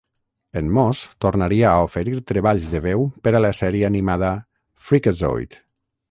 [0.59, 4.31] En Moss tornaria a oferir treballs de veu per a la sèrie animada
[4.89, 5.59] Freakazoid!